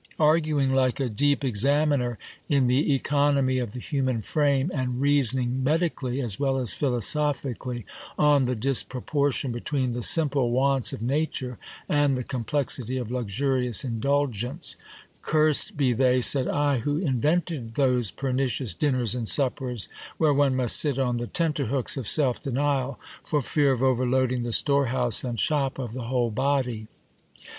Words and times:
Arguing 0.19 0.73
like 0.73 0.99
a 0.99 1.09
deep 1.09 1.43
examiner 1.43 2.17
in 2.49 2.65
the 2.65 2.91
economy 2.95 3.59
of 3.59 3.73
the 3.73 3.79
human 3.79 4.23
frame, 4.23 4.71
and 4.73 4.99
reasoning 4.99 5.63
medically 5.63 6.21
as 6.21 6.39
well 6.39 6.57
as 6.57 6.73
philosophically, 6.73 7.85
on 8.17 8.45
the 8.45 8.55
disproportion 8.55 9.51
between 9.51 9.91
the 9.91 10.01
simple 10.01 10.49
wants 10.49 10.91
of 10.91 11.03
nature 11.03 11.59
and 11.87 12.17
the 12.17 12.23
complexity 12.23 12.97
of 12.97 13.11
luxurious 13.11 13.83
indulgence; 13.83 14.75
cursed 15.21 15.77
be 15.77 15.93
they, 15.93 16.19
said 16.19 16.47
I, 16.47 16.79
who 16.79 16.97
invented 16.97 17.75
those 17.75 18.09
pernicious 18.09 18.73
dinners 18.73 19.13
and 19.13 19.29
suppers, 19.29 19.87
where 20.17 20.33
one 20.33 20.55
must 20.55 20.77
sit 20.77 20.97
on 20.97 21.17
the 21.17 21.27
ten 21.27 21.53
terhooks 21.53 21.95
of 21.95 22.07
self 22.07 22.41
denial, 22.41 22.99
for 23.23 23.39
fear 23.39 23.71
of 23.71 23.83
overloading 23.83 24.41
the 24.41 24.51
storehouse 24.51 25.23
and 25.23 25.39
shop 25.39 25.77
of 25.77 25.93
the 25.93 26.05
whole 26.05 26.31
body 26.31 26.87